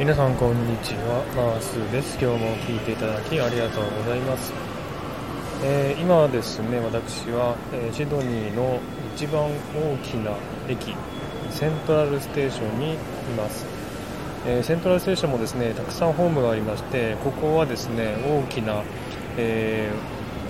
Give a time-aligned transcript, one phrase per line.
[0.00, 1.22] 皆さんこんにちは。
[1.36, 2.16] マースです。
[2.18, 4.50] 今日も聞いていただきありがとうございます、
[5.62, 8.80] えー、今ですね私は、えー、シドニーの
[9.14, 10.32] 一番大きな
[10.68, 10.96] 駅
[11.50, 12.96] セントラルステーションにい
[13.36, 13.66] ます、
[14.46, 18.82] えー、セントラルステーションもですねたくさんホームがありましてここはですね大きな、
[19.36, 19.92] え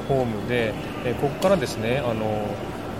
[0.07, 0.75] ホームで、
[1.05, 2.47] えここからですねあの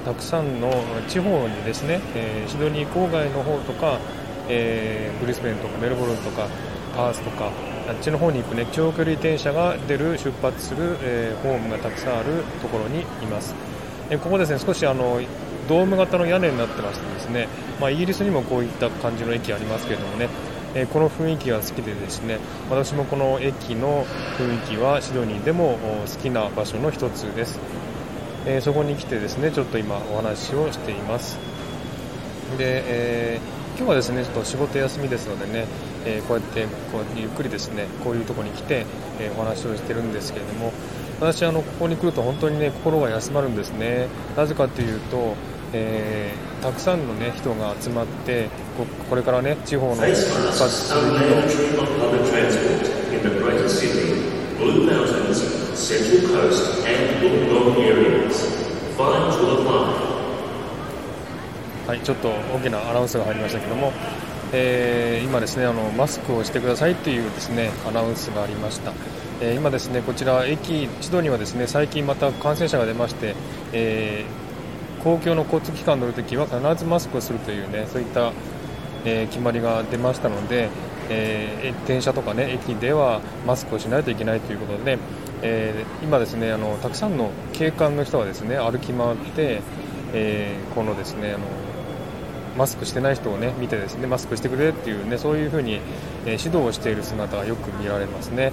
[0.05, 0.73] たくさんの
[1.07, 4.01] 地方にですね、えシドニー郊外の方とか
[4.51, 6.49] えー、ブリスベンとかメルボルンとか
[6.97, 7.51] パースとか
[7.89, 8.67] あっちの方に行くね。
[8.73, 13.55] 長距離電車が出る出発する、えー、ホームがたくさんあるところにいます、
[14.11, 15.21] えー、ここですね少しあの
[15.69, 17.49] ドーム型の屋根になってましてですね、
[17.81, 20.29] まあ、イギリスにもこういった感じの駅ありますけれどもね、
[20.75, 22.39] えー、この雰囲気が好きでですね。
[22.69, 24.05] 私もこの駅の
[24.37, 27.61] 雰囲気はシドニーでも好きな場所の一つです、
[28.47, 31.39] えー、そこに来てですねちょっと今お話をしています。
[32.59, 35.67] で、えー今日はですねちょっと仕事休みですのでね、
[36.05, 38.87] えー、こうやってこうゆっくりですねこういうところに来て、
[39.19, 40.73] えー、お話をしてるんですけれども
[41.21, 45.35] 私あのここに来ると本当にね心が休まるんですねなぜかというと、
[45.73, 51.01] えー、たくさんのね人が集まってここれからね地方の活する
[55.81, 58.37] Central Coast and Wollongong areas.
[58.97, 60.00] Fines will apply.
[61.87, 63.93] はい、ちょっと大きなアナウンスが入りましたけども、
[64.53, 68.93] えー、今ですねあのマスクをしてくださいというですねアナウンスがありました。
[69.41, 73.35] えー、今ですねこちら駅シドニーはですね最近また感染者が出まして、
[73.73, 78.33] えー、公共の交通機関に乗るときは必ずマスクをするというねそういった、
[79.05, 80.69] え決まりが出ましたので、
[81.09, 84.99] え電車とかね駅ではマスクをしないといけないということで、
[85.41, 89.63] え今ですねあのたくさんの警官の人がですね歩き回って、
[90.13, 91.47] えこのですねあの
[92.57, 95.81] マスクしてない人をね見てですねマスクしてくれっていうねそういうふうに、
[96.27, 98.53] え指導をしている姿がよく見られますね、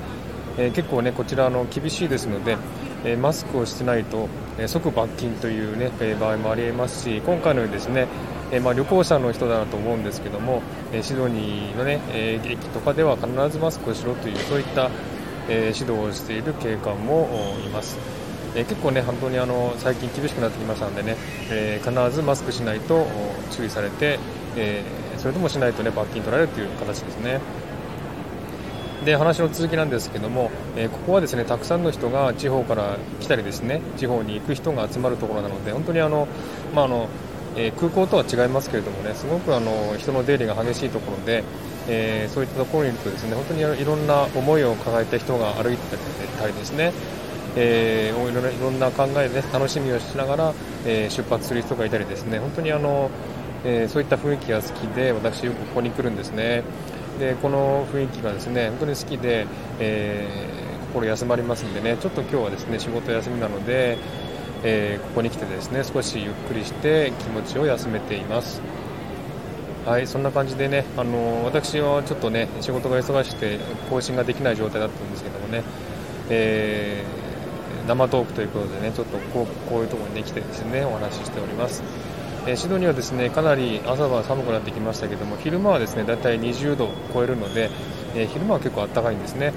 [0.58, 2.58] え結構ねこちらの厳しいですので、
[3.04, 4.27] えマスクをしてないと、
[4.58, 8.08] え即罰金というね、え場合もありえますし今回のようにですね
[8.49, 10.61] えまあ、旅行者の人だと思うんですけども、
[10.93, 14.89] えシドニーの、ね、え駅とかでは必ずマスクをしろというそういった、
[15.49, 17.27] え指導をしている警官も
[17.66, 18.27] います。
[18.56, 21.16] えー、結構ね本当にあの最近厳しくなってきましたのでね、
[21.52, 23.06] えー、必ずマスクしないと
[23.52, 24.20] 注意されて、
[24.56, 27.40] えー、それともしないとね罰金取られるという形ですね。
[29.06, 36.28] で話の続きなんですけども、えここはですねたくさんの人が地方から来たりですね地方に行く人が集まるところなので本当にあの、
[36.76, 37.08] まああの
[37.58, 41.44] え空港とは違いますけれどもねすごくあの人の出入りが激しいところで、
[41.88, 45.98] えそういったところにいるとですね本当にいろんな思いを抱えた人が歩いて
[46.40, 46.94] たりですね
[47.60, 50.54] えー、いろいろんな考えで、ね、楽しみをしながら、
[50.86, 52.38] えー、出発する人がいたりですね。
[52.38, 53.10] 本当にあの、
[53.66, 56.64] えー、そういった雰囲気が好きで私よくここに来るんですね。
[57.20, 59.48] でこの雰囲気がですね本当に好きで、
[59.80, 61.98] えー、心休まりますんでね。
[62.00, 63.98] ちょっと今日はですね仕事休みなので、
[64.64, 68.62] えここに来てですね少しゆっくりして気持ちを休めています。
[69.88, 73.58] はいそんな感じでねあの私はちょっとね仕事が忙しくて
[73.90, 75.64] 更新ができない状態だったんですけどもね、
[76.30, 77.27] えー
[77.87, 81.83] 生トークということでねちょっとこうこういうところに、ね、来てですねお話ししております。
[82.48, 87.70] えシドニーはですねかなり朝晩寒くなってきましたけども昼間はですねだいたい20度を超えるので、
[88.15, 89.53] えー、昼間は結構暖かいんですね、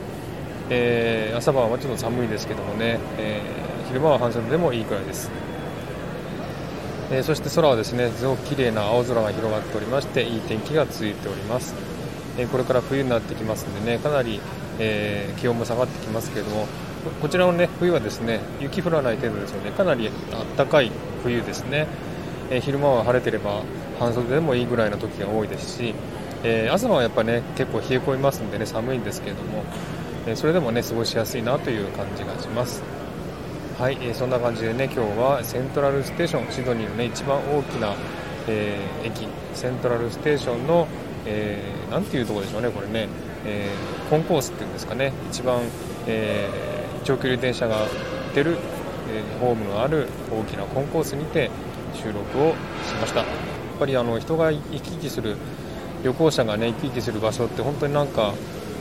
[0.71, 5.31] えー、朝晩はちょっと寒いですけどもね、えー、昼間は半袖でもいいくらいです、
[7.13, 11.77] えそして空はですねすごく綺麗な青空が広がっておりましていい天気が続いております、
[12.39, 14.41] えこれから冬になってきますのでねかなり、
[14.81, 16.67] え気温も下がってきますけれども
[17.21, 20.11] こちらの、ね、冬はですね雪降らない程度ですのでかなり
[20.57, 20.91] 暖かい
[21.23, 21.87] 冬ですね、
[22.51, 23.63] えー、昼間は晴れてれば
[23.99, 25.95] 半袖でもいいぐらいの時が多いですし、
[26.45, 29.65] えー、朝はやっぱね結構冷え込みますんでね寒いんですけれども、
[30.27, 32.83] えー、それでもね過ごしやすいなという感じがします。
[33.79, 37.95] はい、えー、そんな感じでね今日はセントラルステーションシドニーのね一番大きな、
[38.47, 40.87] え駅セントラルステーションの、
[41.25, 43.09] えー、ていうとこでしょうねこれね、
[43.47, 43.71] え
[44.11, 45.15] コンコースっていうんですかね。
[45.31, 45.63] 一番、
[46.07, 47.87] え長距離電車が
[48.35, 48.57] 出る、
[49.13, 51.51] えー、ホームのある大きなコンコースにて
[51.95, 52.53] 収録を
[52.87, 53.21] しました。
[53.21, 53.29] やっ
[53.79, 55.37] ぱりあの人が行き来する
[56.05, 58.35] 旅行者がね行き来する場所って本当になんか、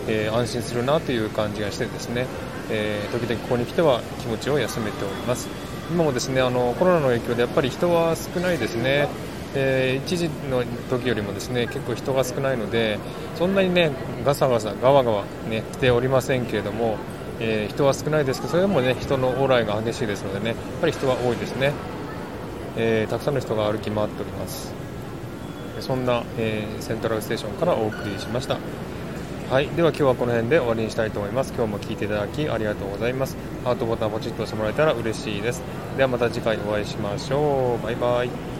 [0.08, 2.28] えー、安心するなという感じがしてですね、
[2.70, 5.48] えー、時々ここに来ては気持ちを休めております。
[5.90, 9.08] 今もですねあのコロナの影響でやっぱり人は少ないですね。
[9.56, 13.00] えー、一時の時よりもですね結構人が少ないので
[13.36, 13.92] そんなにね
[14.24, 16.98] ガサガサガワガワね来ておりませんけれども
[17.40, 21.74] えー、人は少ないですけどそれでもね人の往来が激しいですのでねやっぱり人は多いですね、
[22.76, 24.74] えー、たくさんの人が歩き回っております
[25.80, 28.58] そんな、えー、セントラルステーションからお送りしました
[29.50, 31.54] はい、では今日はこの辺で終わりにしたいと思います。
[31.58, 33.36] 今日も聞いていただきありがとうございます。
[33.64, 35.64] ハートボタンポチッと押してもらえたら嬉しいです。
[35.98, 37.84] ではまた次回お会いしましょう。
[37.84, 38.59] バイバイ。